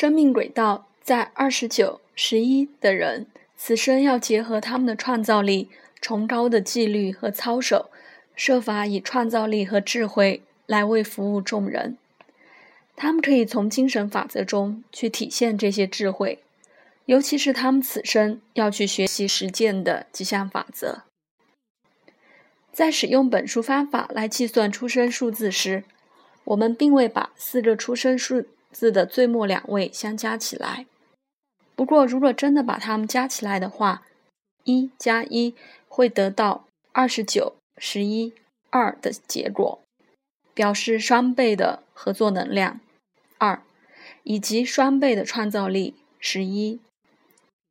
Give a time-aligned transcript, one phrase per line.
[0.00, 7.90] 生命轨道在二十九、十一的人，此生要结合他们的创造力、崇高的纪律和操守，
[8.36, 11.98] 设法以创造力和智慧来为服务众人。
[12.94, 16.44] 他们可以从精神法则中去体现这些智慧，
[17.06, 21.02] 尤其是他们此生要去学习实践的几项法则。
[22.72, 25.82] 在使用本书方法来计算出生数字时，
[26.44, 30.86] 我们并未把四个出生数字的最末两位相加起来。
[31.74, 34.06] 不过，如果真的把它们加起来的话，
[34.64, 35.54] 一加一
[35.88, 38.32] 会得到二十九、十一、
[38.70, 39.80] 二的结果，
[40.52, 42.80] 表示双倍的合作能量。
[43.38, 43.62] 二，
[44.24, 46.80] 以及双倍的创造力十一，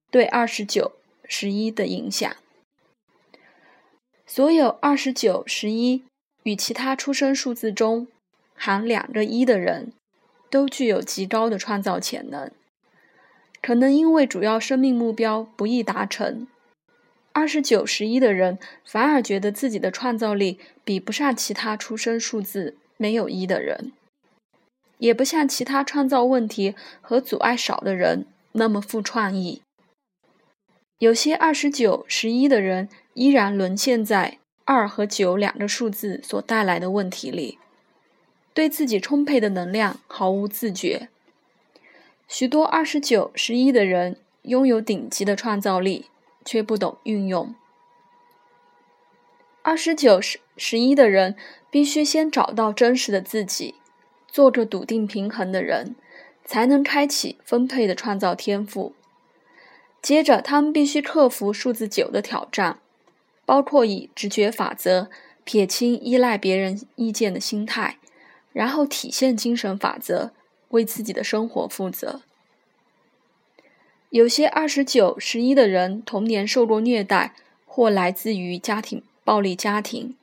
[0.09, 0.93] 对二十九、
[1.25, 2.33] 十一的影响。
[4.25, 6.03] 所有二十九、十一
[6.43, 8.07] 与其他出生数字中
[8.55, 9.91] 含两个一的人，
[10.49, 12.51] 都具有极高的创造潜能。
[13.61, 16.47] 可能因为主要生命目标不易达成，
[17.33, 23.91] 二十九、十一的人反而觉得自己的创造力比不上其他出生数字没有一的人。
[24.99, 29.61] 也不像其他创造问题和阻碍少的人那么富创意。
[30.97, 37.59] 有些二十九、十一的人依然沦陷在二和九两个数字所带来的问题里，
[38.57, 41.09] 对自己充沛的能量毫无自觉。
[42.27, 46.07] 许多二十九、十一的人拥有顶级的创造力，
[46.43, 47.53] 却不懂运用。
[49.61, 51.35] 二十九、十十一的人
[51.69, 53.75] 必须先找到真实的自己。
[54.27, 55.95] 做着笃定平衡的人，
[56.43, 58.95] 才能开启分配的创造天赋。
[60.01, 62.79] 接着，他们必须克服数字九的挑战，
[63.45, 65.11] 包括以直觉法则
[65.43, 67.99] 撇清依赖别人意见的心态，
[68.57, 70.31] 然后体现精神法则，
[70.69, 72.21] 为自己的生活负责。
[74.09, 77.35] 有些二十九、十一的人童年受过虐待，
[77.67, 80.15] 或来自于家庭暴力家庭。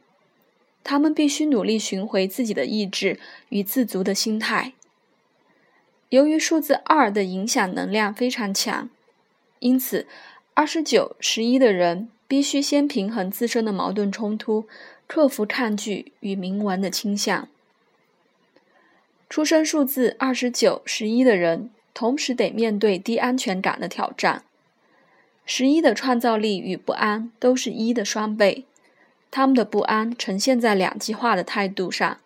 [0.82, 4.72] 他们必须努力寻回自己的意志与自足的心态。
[6.08, 8.90] 由于数字二的影响能量非常强，
[9.60, 10.08] 因此
[10.54, 14.66] 二十九、十一的人必须先平衡自身的矛盾冲突，
[15.06, 17.48] 克服抗拒与冥顽的倾向。
[19.34, 24.44] 出生数字二十九、十一的人同时得面对低安全感的挑战。
[25.44, 28.64] 十一的创造力与不安都是一的双倍。
[29.32, 32.18] 他们的不安呈现在两极化的态度上，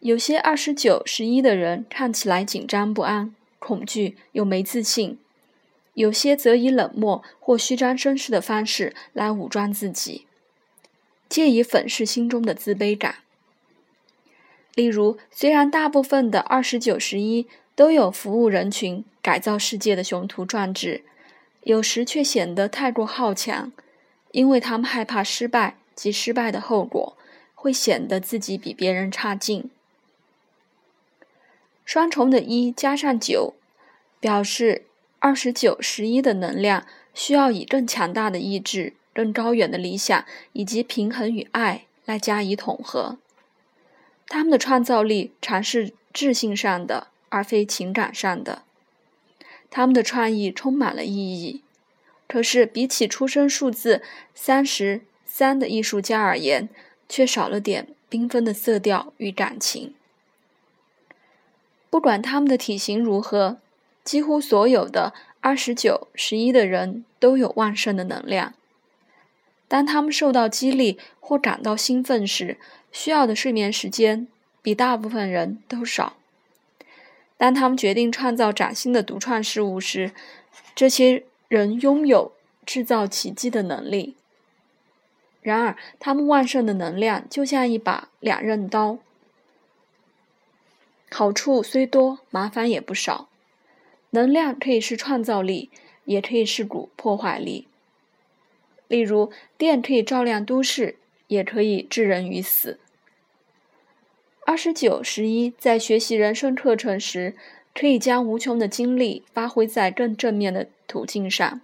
[0.00, 5.18] 有些二十九、十一的人看起来紧张不安、恐惧又没自信；
[5.92, 10.24] 有些则以冷漠或虚张声势的方式来武装自己，
[11.28, 13.16] 借以粉饰心中的自卑感。
[14.76, 21.02] 例如，虽然大部分的二十九、十一都有服务人群、改造世界的雄图壮志，
[21.64, 23.72] 有时却显得太过好强，
[24.30, 25.78] 因为他们害怕失败。
[25.96, 27.16] 及失败的后果
[27.54, 29.70] 会显得自己比别人差劲。
[31.86, 33.54] 双重的一加上九，
[34.20, 34.84] 表示
[35.20, 36.84] 二十九十一的能量
[37.14, 43.16] 需要以更强大的意志、更高远的理想以及平衡与爱来加以统合。
[44.28, 48.62] 他们的创造力常是智性上的，而非情感上的。
[49.70, 51.62] 他们的创意充满了意义，
[52.26, 54.02] 可是比起出生数字
[54.34, 55.02] 三十。
[55.28, 56.70] 三的艺术家而言，
[57.10, 59.92] 却少了点缤纷的色调与感情。
[61.90, 63.58] 不管他们的体型如何，
[64.02, 68.54] 几乎所有的二十九、十一的人都有旺盛的能量。
[69.68, 72.58] 当他们受到激励或感到兴奋时，
[72.92, 74.28] 需要的睡眠时间
[74.62, 76.16] 比大部分人都少。
[77.36, 80.12] 当他们决定创造崭新的独创事物时，
[80.74, 82.32] 这些人拥有
[82.64, 84.14] 制造奇迹的能力。
[85.42, 88.98] 然而，他们旺盛的能量就像一把两刃刀，
[91.10, 93.28] 好处虽多，麻烦也不少。
[94.10, 95.70] 能量可以是创造力，
[96.04, 97.68] 也可以是股破坏力。
[98.88, 100.96] 例如，电可以照亮都市，
[101.26, 102.78] 也可以置人于死。
[104.44, 107.34] 二十九、十一在学习人生课程时，
[107.74, 111.60] 可以将无穷的精力发挥在更正面的途径上。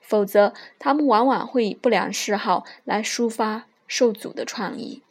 [0.00, 5.02] 否则，他们往往会以不良嗜好来抒发受阻的创意。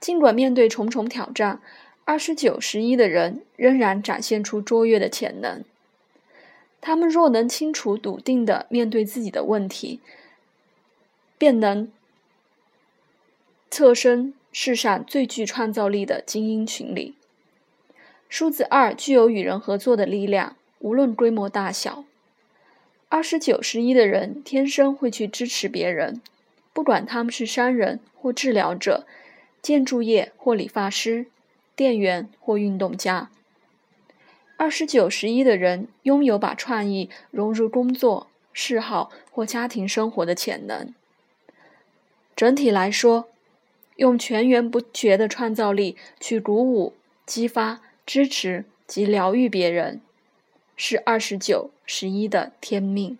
[0.00, 1.60] 尽管面对重重挑战，
[2.04, 5.64] 二十九、十一的人仍然展现出卓越的潜能。
[6.80, 10.00] 他们若能清楚、笃定的面对自己的问题，
[11.36, 11.90] 便能
[13.70, 17.14] 侧身世上最具创造力的精英群里。
[18.28, 22.04] 数字二具有与人合作的力量，无论规模大小。
[23.08, 26.22] 二十九十一的人天生会去支持别人，
[26.72, 29.04] 不管他们是商人或治疗者，
[29.60, 31.26] 建筑业或理发师，
[31.74, 33.30] 店员或运动家。
[34.60, 40.92] 二十九十一的人拥有把创意融入工作、嗜好或家庭生活的潜能。
[42.36, 43.30] 整体来说，
[43.96, 46.92] 用全员不绝的创造力去鼓舞、
[47.24, 50.02] 激发、支持及疗愈别人。
[50.76, 53.16] 是二十九十一的天命。